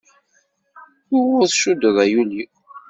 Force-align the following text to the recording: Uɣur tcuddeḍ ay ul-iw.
Uɣur 1.15 1.45
tcuddeḍ 1.47 1.97
ay 2.03 2.13
ul-iw. 2.21 2.51